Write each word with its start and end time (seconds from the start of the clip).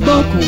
сбоку 0.00 0.38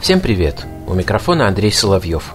Всем 0.00 0.20
привет! 0.20 0.66
У 0.86 0.94
микрофона 0.94 1.46
Андрей 1.46 1.70
Соловьев. 1.70 2.34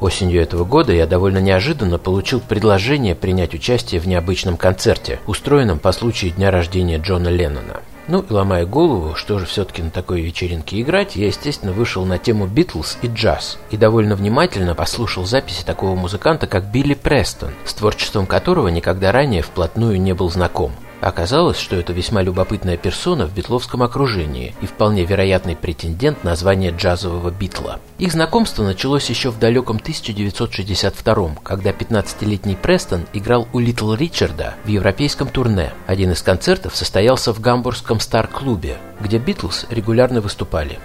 Осенью 0.00 0.42
этого 0.42 0.64
года 0.64 0.92
я 0.92 1.06
довольно 1.06 1.38
неожиданно 1.38 1.98
получил 1.98 2.40
предложение 2.40 3.14
принять 3.14 3.54
участие 3.54 4.00
в 4.00 4.08
необычном 4.08 4.56
концерте, 4.56 5.20
устроенном 5.28 5.78
по 5.78 5.92
случаю 5.92 6.32
дня 6.32 6.50
рождения 6.50 6.98
Джона 6.98 7.28
Леннона. 7.28 7.80
Ну 8.08 8.20
и 8.20 8.32
ломая 8.32 8.66
голову, 8.66 9.14
что 9.14 9.38
же 9.38 9.46
все-таки 9.46 9.82
на 9.82 9.90
такой 9.90 10.22
вечеринке 10.22 10.80
играть, 10.80 11.14
я, 11.14 11.26
естественно, 11.26 11.72
вышел 11.72 12.04
на 12.04 12.18
тему 12.18 12.46
Битлз 12.46 12.98
и 13.02 13.06
джаз 13.06 13.58
и 13.70 13.76
довольно 13.76 14.16
внимательно 14.16 14.74
послушал 14.74 15.24
записи 15.24 15.64
такого 15.64 15.94
музыканта, 15.94 16.48
как 16.48 16.64
Билли 16.64 16.94
Престон, 16.94 17.50
с 17.64 17.74
творчеством 17.74 18.26
которого 18.26 18.68
никогда 18.68 19.12
ранее 19.12 19.42
вплотную 19.42 20.00
не 20.00 20.14
был 20.14 20.30
знаком. 20.30 20.72
Оказалось, 21.02 21.58
что 21.58 21.74
это 21.74 21.92
весьма 21.92 22.22
любопытная 22.22 22.76
персона 22.76 23.26
в 23.26 23.34
битловском 23.34 23.82
окружении 23.82 24.54
и 24.62 24.66
вполне 24.66 25.04
вероятный 25.04 25.56
претендент 25.56 26.22
на 26.22 26.36
звание 26.36 26.70
джазового 26.70 27.30
битла. 27.30 27.80
Их 27.98 28.12
знакомство 28.12 28.62
началось 28.62 29.10
еще 29.10 29.30
в 29.30 29.38
далеком 29.40 29.78
1962 29.78 31.36
когда 31.42 31.70
15-летний 31.70 32.54
Престон 32.54 33.06
играл 33.12 33.48
у 33.52 33.58
Литл 33.58 33.94
Ричарда 33.94 34.54
в 34.64 34.68
европейском 34.68 35.26
турне. 35.26 35.72
Один 35.88 36.12
из 36.12 36.22
концертов 36.22 36.76
состоялся 36.76 37.34
в 37.34 37.40
гамбургском 37.40 37.98
Стар-клубе, 37.98 38.78
где 39.00 39.18
Битлз 39.18 39.66
регулярно 39.70 40.20
выступали. 40.20 40.78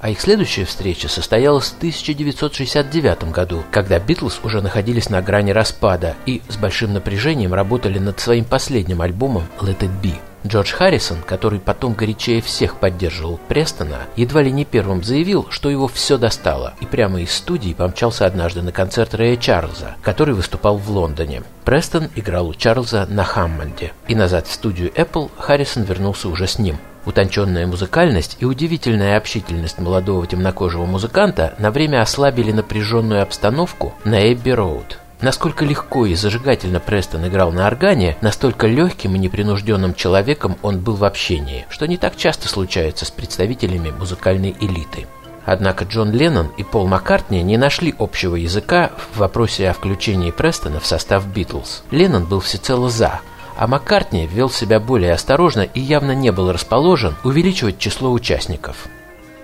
А 0.00 0.08
их 0.08 0.20
следующая 0.20 0.64
встреча 0.64 1.08
состоялась 1.08 1.66
в 1.66 1.76
1969 1.76 3.30
году, 3.30 3.62
когда 3.70 3.98
Битлз 3.98 4.40
уже 4.42 4.62
находились 4.62 5.10
на 5.10 5.20
грани 5.20 5.50
распада 5.50 6.16
и 6.24 6.40
с 6.48 6.56
большим 6.56 6.94
напряжением 6.94 7.52
работали 7.52 7.98
над 7.98 8.18
своим 8.18 8.44
последним 8.44 9.02
альбомом 9.02 9.44
«Let 9.60 9.80
It 9.80 9.90
Be». 10.02 10.14
Джордж 10.46 10.72
Харрисон, 10.72 11.18
который 11.20 11.60
потом 11.60 11.92
горячее 11.92 12.40
всех 12.40 12.76
поддерживал 12.76 13.38
Престона, 13.48 14.06
едва 14.16 14.40
ли 14.40 14.50
не 14.50 14.64
первым 14.64 15.04
заявил, 15.04 15.46
что 15.50 15.68
его 15.68 15.86
все 15.86 16.16
достало, 16.16 16.72
и 16.80 16.86
прямо 16.86 17.20
из 17.20 17.32
студии 17.32 17.74
помчался 17.74 18.24
однажды 18.24 18.62
на 18.62 18.72
концерт 18.72 19.14
Рэя 19.14 19.36
Чарльза, 19.36 19.96
который 20.00 20.32
выступал 20.32 20.78
в 20.78 20.88
Лондоне. 20.90 21.42
Престон 21.66 22.08
играл 22.16 22.48
у 22.48 22.54
Чарльза 22.54 23.06
на 23.10 23.22
Хаммонде, 23.22 23.92
и 24.08 24.14
назад 24.14 24.46
в 24.46 24.52
студию 24.52 24.90
Apple 24.92 25.30
Харрисон 25.38 25.82
вернулся 25.82 26.28
уже 26.28 26.46
с 26.46 26.58
ним. 26.58 26.78
Утонченная 27.06 27.66
музыкальность 27.66 28.36
и 28.40 28.44
удивительная 28.44 29.16
общительность 29.16 29.78
молодого 29.78 30.26
темнокожего 30.26 30.84
музыканта 30.84 31.54
на 31.58 31.70
время 31.70 32.02
ослабили 32.02 32.52
напряженную 32.52 33.22
обстановку 33.22 33.94
на 34.04 34.32
Эбби 34.32 34.50
Роуд. 34.50 34.98
Насколько 35.22 35.66
легко 35.66 36.06
и 36.06 36.14
зажигательно 36.14 36.80
Престон 36.80 37.26
играл 37.26 37.52
на 37.52 37.66
органе, 37.66 38.16
настолько 38.22 38.66
легким 38.66 39.14
и 39.14 39.18
непринужденным 39.18 39.94
человеком 39.94 40.56
он 40.62 40.80
был 40.80 40.94
в 40.94 41.04
общении, 41.04 41.66
что 41.68 41.86
не 41.86 41.98
так 41.98 42.16
часто 42.16 42.48
случается 42.48 43.04
с 43.04 43.10
представителями 43.10 43.90
музыкальной 43.90 44.56
элиты. 44.60 45.06
Однако 45.44 45.84
Джон 45.84 46.12
Леннон 46.12 46.48
и 46.56 46.62
Пол 46.62 46.86
Маккартни 46.86 47.42
не 47.42 47.56
нашли 47.56 47.94
общего 47.98 48.36
языка 48.36 48.92
в 49.12 49.18
вопросе 49.18 49.68
о 49.68 49.74
включении 49.74 50.30
Престона 50.30 50.80
в 50.80 50.86
состав 50.86 51.26
Битлз. 51.26 51.82
Леннон 51.90 52.24
был 52.24 52.40
всецело 52.40 52.88
«за», 52.88 53.20
а 53.60 53.66
Маккартни 53.66 54.26
вел 54.26 54.48
себя 54.48 54.80
более 54.80 55.12
осторожно 55.12 55.60
и 55.60 55.80
явно 55.80 56.12
не 56.12 56.32
был 56.32 56.50
расположен 56.50 57.14
увеличивать 57.24 57.78
число 57.78 58.10
участников. 58.10 58.88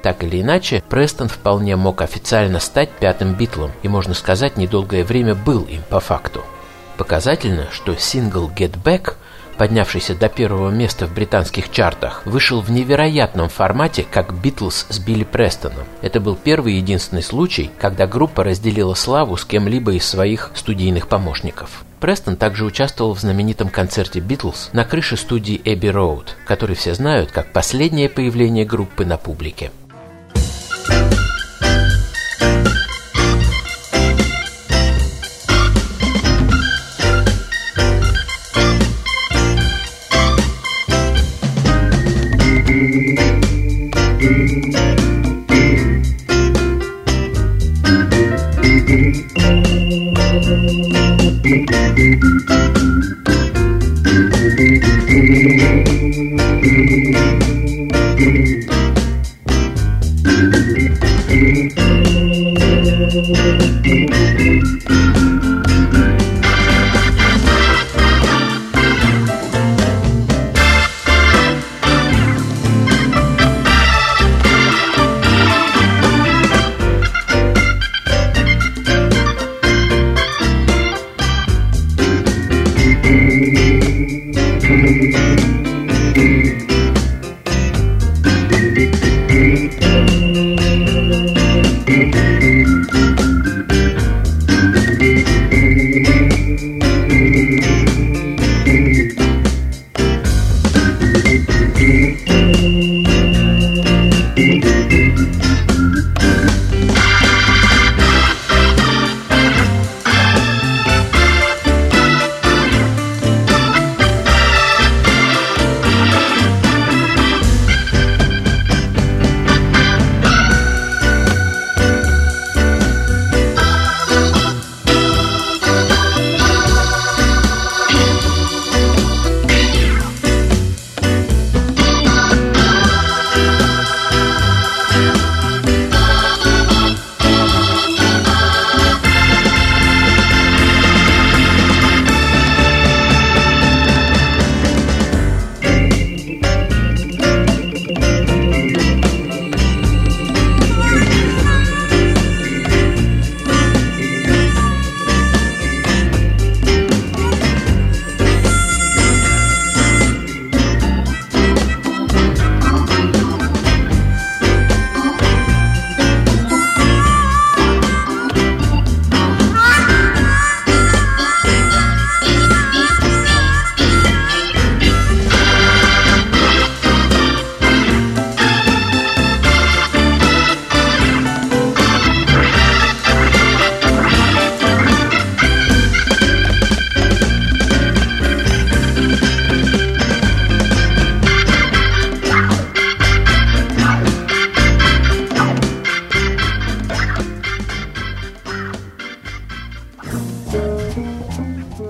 Так 0.00 0.24
или 0.24 0.40
иначе, 0.40 0.82
Престон 0.88 1.28
вполне 1.28 1.76
мог 1.76 2.00
официально 2.00 2.58
стать 2.58 2.88
пятым 2.88 3.34
Битлом 3.34 3.72
и, 3.82 3.88
можно 3.88 4.14
сказать, 4.14 4.56
недолгое 4.56 5.04
время 5.04 5.34
был 5.34 5.64
им 5.64 5.82
по 5.90 6.00
факту. 6.00 6.42
Показательно, 6.96 7.68
что 7.70 7.94
сингл 7.94 8.48
«Get 8.48 8.82
Back» 8.82 9.16
поднявшийся 9.58 10.14
до 10.14 10.28
первого 10.30 10.70
места 10.70 11.06
в 11.06 11.14
британских 11.14 11.70
чартах, 11.70 12.22
вышел 12.26 12.60
в 12.60 12.70
невероятном 12.70 13.48
формате, 13.48 14.06
как 14.10 14.34
«Битлз» 14.34 14.86
с 14.90 14.98
Билли 14.98 15.24
Престоном. 15.24 15.86
Это 16.02 16.20
был 16.20 16.36
первый 16.36 16.74
и 16.74 16.76
единственный 16.76 17.22
случай, 17.22 17.70
когда 17.78 18.06
группа 18.06 18.44
разделила 18.44 18.92
славу 18.92 19.36
с 19.38 19.46
кем-либо 19.46 19.92
из 19.92 20.06
своих 20.06 20.52
студийных 20.54 21.08
помощников. 21.08 21.85
Престон 22.00 22.36
также 22.36 22.64
участвовал 22.64 23.14
в 23.14 23.20
знаменитом 23.20 23.68
концерте 23.68 24.20
«Битлз» 24.20 24.70
на 24.72 24.84
крыше 24.84 25.16
студии 25.16 25.60
Эбби 25.64 25.88
Роуд, 25.88 26.36
который 26.46 26.76
все 26.76 26.94
знают 26.94 27.32
как 27.32 27.52
последнее 27.52 28.08
появление 28.08 28.64
группы 28.64 29.06
на 29.06 29.16
публике. 29.16 29.70
Thank 51.94 52.22
you. 58.70 58.75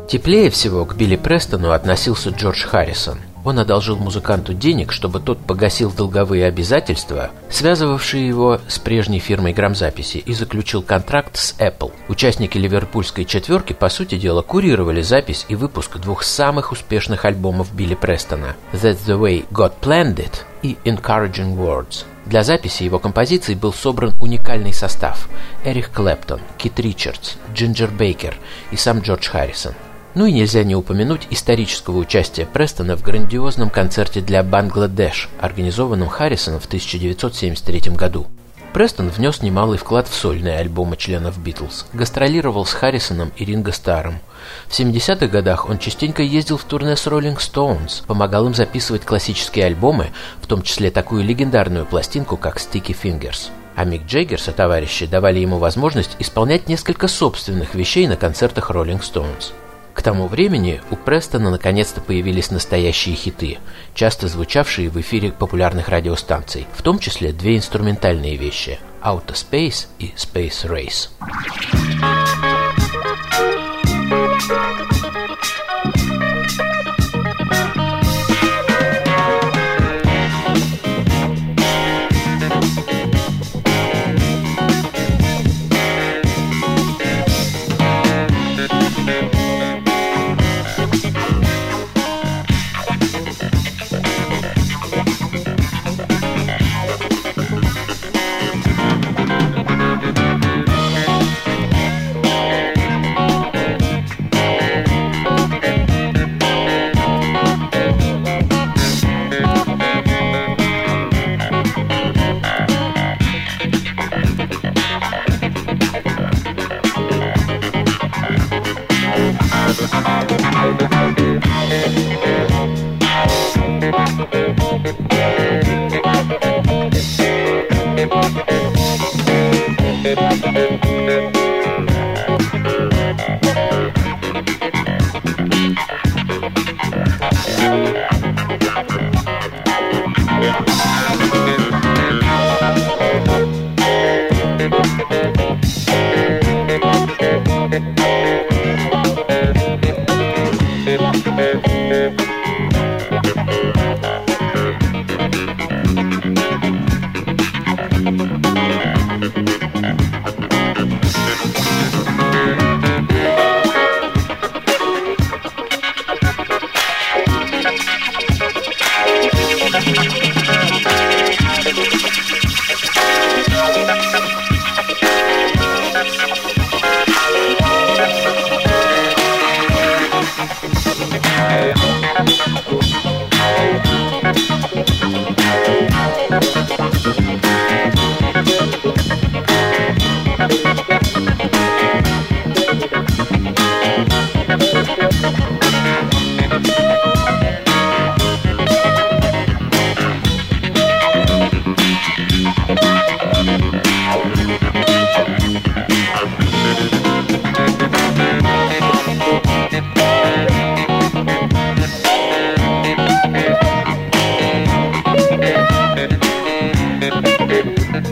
Теплее 0.08 0.50
всего 0.50 0.85
к 0.85 0.94
Билли 0.94 1.17
Престону 1.17 1.73
относился 1.73 2.31
Джордж 2.31 2.64
Харрисон. 2.64 3.19
Он 3.44 3.58
одолжил 3.58 3.97
музыканту 3.97 4.55
денег, 4.55 4.93
чтобы 4.93 5.19
тот 5.19 5.38
погасил 5.38 5.91
долговые 5.91 6.47
обязательства, 6.47 7.31
связывавшие 7.50 8.26
его 8.26 8.61
с 8.69 8.79
прежней 8.79 9.19
фирмой 9.19 9.53
грамзаписи, 9.53 10.19
и 10.19 10.32
заключил 10.32 10.82
контракт 10.82 11.37
с 11.37 11.56
Apple. 11.58 11.93
Участники 12.08 12.56
ливерпульской 12.56 13.25
четверки, 13.25 13.73
по 13.73 13.88
сути 13.88 14.17
дела, 14.17 14.43
курировали 14.43 15.03
запись 15.03 15.44
и 15.49 15.56
выпуск 15.56 15.97
двух 15.99 16.23
самых 16.23 16.70
успешных 16.70 17.25
альбомов 17.25 17.75
Билли 17.75 17.94
Престона 17.94 18.56
«That's 18.73 19.05
the 19.06 19.19
way 19.19 19.44
God 19.50 19.75
planned 19.81 20.17
it» 20.17 20.43
и 20.62 20.76
«Encouraging 20.85 21.56
Words». 21.56 22.05
Для 22.26 22.43
записи 22.43 22.85
его 22.85 23.00
композиций 23.00 23.56
был 23.56 23.73
собран 23.73 24.12
уникальный 24.20 24.73
состав– 24.73 25.29
Эрих 25.64 25.91
Клэптон, 25.93 26.41
Кит 26.58 26.79
Ричардс, 26.79 27.35
Джинджер 27.55 27.91
Бейкер 27.91 28.37
и 28.73 28.76
сам 28.76 29.00
Джордж 29.00 29.29
Харрисон. 29.29 29.75
Ну 30.17 30.25
и 30.25 30.33
нельзя 30.33 30.65
не 30.65 30.75
упомянуть 30.75 31.27
исторического 31.29 31.99
участия 31.99 32.47
Престона 32.47 32.97
в 32.97 33.03
грандиозном 33.03 33.69
концерте 33.69 34.23
для 34.23 34.43
Бангладеш, 34.43 35.29
организованном 35.39 36.09
Харрисоном 36.09 36.59
в 36.59 36.65
1973 36.65 37.93
году. 37.93 38.27
Престон 38.73 39.11
внес 39.11 39.43
немалый 39.43 39.77
вклад 39.77 40.09
в 40.09 40.15
сольные 40.15 40.57
альбомы 40.57 40.97
членов 40.97 41.39
Битлз, 41.39 41.85
гастролировал 41.93 42.65
с 42.65 42.73
Харрисоном 42.73 43.31
и 43.37 43.45
Ринго 43.45 43.73
Старом. 43.73 44.21
В 44.69 44.81
70-х 44.81 45.27
годах 45.27 45.69
он 45.69 45.77
частенько 45.77 46.23
ездил 46.23 46.57
в 46.57 46.65
турне 46.65 46.97
с 46.97 47.07
Rolling 47.07 47.37
Stones, 47.37 48.03
помогал 48.07 48.47
им 48.47 48.55
записывать 48.55 49.05
классические 49.05 49.67
альбомы, 49.67 50.13
в 50.41 50.47
том 50.47 50.63
числе 50.63 50.91
такую 50.91 51.25
легендарную 51.25 51.85
пластинку, 51.85 52.39
как 52.39 52.57
Sticky 52.57 52.97
Fingers. 52.99 53.51
А 53.75 53.85
Мик 53.85 54.07
Джеггер 54.07 54.41
со 54.41 54.53
товарищи 54.53 55.05
давали 55.05 55.41
ему 55.41 55.59
возможность 55.59 56.17
исполнять 56.19 56.71
несколько 56.71 57.07
собственных 57.07 57.75
вещей 57.75 58.07
на 58.07 58.17
концертах 58.17 58.71
Rolling 58.71 59.03
Stones. 59.03 59.53
К 59.96 60.02
тому 60.02 60.28
времени 60.28 60.82
у 60.90 60.96
Престона 60.96 61.50
наконец-то 61.50 62.02
появились 62.02 62.50
настоящие 62.50 63.16
хиты, 63.16 63.56
часто 63.94 64.28
звучавшие 64.28 64.90
в 64.90 65.00
эфире 65.00 65.32
популярных 65.32 65.88
радиостанций, 65.88 66.66
в 66.75 66.82
том 66.82 66.98
числе 66.98 67.32
две 67.32 67.56
инструментальные 67.56 68.37
вещи– 68.37 68.78
Outer 69.02 69.32
Space 69.32 69.87
и 69.98 70.12
Space 70.16 70.66
Race. 70.69 71.08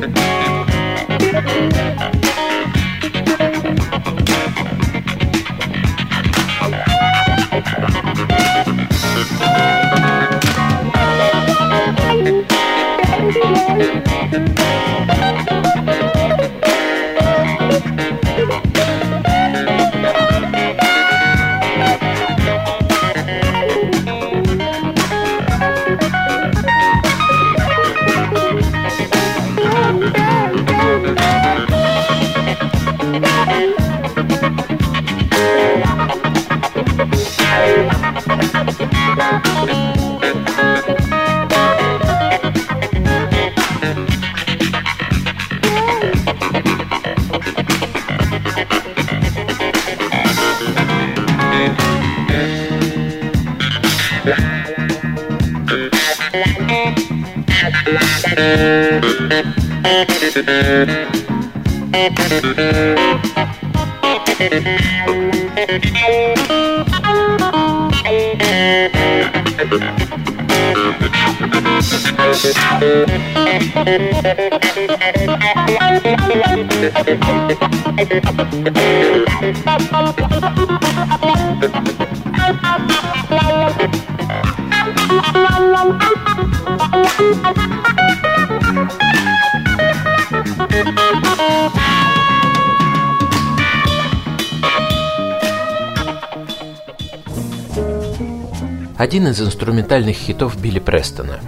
listening. 0.07 0.34
I'm 81.67 81.94
Один 99.05 99.29
из 99.29 99.39
инструментальных 99.39 100.17
хитов 100.17 100.59
Билли 100.59 100.79
Престона. 100.79 101.39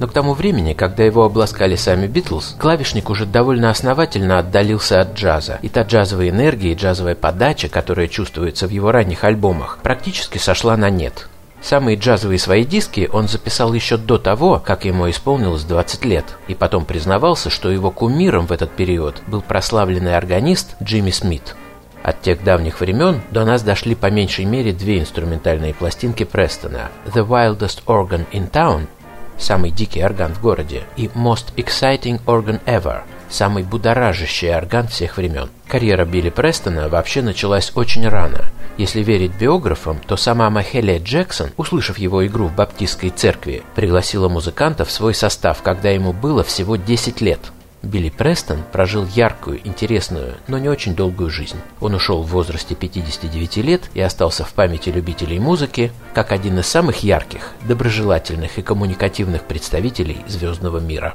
Но 0.00 0.06
к 0.06 0.12
тому 0.12 0.34
времени, 0.34 0.74
когда 0.74 1.02
его 1.02 1.24
обласкали 1.24 1.74
сами 1.74 2.06
Битлз, 2.06 2.56
клавишник 2.58 3.08
уже 3.08 3.24
довольно 3.24 3.70
основательно 3.70 4.38
отдалился 4.38 5.00
от 5.00 5.14
джаза, 5.14 5.58
и 5.62 5.70
та 5.70 5.80
джазовая 5.80 6.28
энергия 6.28 6.72
и 6.72 6.74
джазовая 6.74 7.14
подача, 7.14 7.70
которая 7.70 8.06
чувствуется 8.06 8.66
в 8.66 8.70
его 8.70 8.92
ранних 8.92 9.24
альбомах, 9.24 9.78
практически 9.82 10.36
сошла 10.36 10.76
на 10.76 10.90
нет. 10.90 11.26
Самые 11.62 11.96
джазовые 11.96 12.38
свои 12.38 12.66
диски 12.66 13.08
он 13.10 13.28
записал 13.28 13.72
еще 13.72 13.96
до 13.96 14.18
того, 14.18 14.62
как 14.62 14.84
ему 14.84 15.08
исполнилось 15.08 15.64
20 15.64 16.04
лет, 16.04 16.26
и 16.48 16.54
потом 16.54 16.84
признавался, 16.84 17.48
что 17.48 17.70
его 17.70 17.90
кумиром 17.90 18.46
в 18.46 18.52
этот 18.52 18.72
период 18.72 19.22
был 19.26 19.40
прославленный 19.40 20.18
органист 20.18 20.76
Джимми 20.82 21.12
Смит. 21.12 21.56
От 22.02 22.22
тех 22.22 22.42
давних 22.42 22.80
времен 22.80 23.20
до 23.30 23.44
нас 23.44 23.62
дошли 23.62 23.94
по 23.94 24.10
меньшей 24.10 24.44
мере 24.44 24.72
две 24.72 25.00
инструментальные 25.00 25.74
пластинки 25.74 26.24
Престона 26.24 26.90
«The 27.06 27.26
Wildest 27.26 27.84
Organ 27.86 28.26
in 28.32 28.50
Town» 28.50 28.86
самый 29.40 29.70
дикий 29.70 30.02
орган 30.02 30.34
в 30.34 30.40
городе, 30.40 30.82
и 30.96 31.06
Most 31.06 31.54
Exciting 31.56 32.20
Organ 32.26 32.60
Ever, 32.66 33.02
самый 33.28 33.62
будоражащий 33.62 34.54
орган 34.54 34.86
всех 34.88 35.16
времен. 35.16 35.48
Карьера 35.66 36.04
Билли 36.04 36.30
Престона 36.30 36.88
вообще 36.88 37.22
началась 37.22 37.72
очень 37.74 38.06
рано. 38.08 38.44
Если 38.76 39.02
верить 39.02 39.32
биографам, 39.38 39.98
то 40.06 40.16
сама 40.16 40.48
Махелия 40.48 40.98
Джексон, 40.98 41.50
услышав 41.56 41.98
его 41.98 42.26
игру 42.26 42.46
в 42.46 42.54
баптистской 42.54 43.10
церкви, 43.10 43.62
пригласила 43.74 44.28
музыканта 44.28 44.84
в 44.84 44.90
свой 44.90 45.14
состав, 45.14 45.62
когда 45.62 45.90
ему 45.90 46.12
было 46.12 46.44
всего 46.44 46.76
10 46.76 47.20
лет– 47.20 47.40
Билли 47.82 48.10
Престон 48.10 48.58
прожил 48.72 49.06
яркую, 49.06 49.66
интересную, 49.66 50.34
но 50.48 50.58
не 50.58 50.68
очень 50.68 50.94
долгую 50.94 51.30
жизнь. 51.30 51.56
Он 51.80 51.94
ушел 51.94 52.22
в 52.22 52.28
возрасте 52.28 52.74
59 52.74 53.56
лет 53.58 53.90
и 53.94 54.00
остался 54.00 54.44
в 54.44 54.52
памяти 54.52 54.90
любителей 54.90 55.38
музыки 55.38 55.90
как 56.12 56.32
один 56.32 56.58
из 56.58 56.66
самых 56.66 57.02
ярких, 57.02 57.52
доброжелательных 57.66 58.58
и 58.58 58.62
коммуникативных 58.62 59.44
представителей 59.44 60.18
звездного 60.28 60.78
мира. 60.78 61.14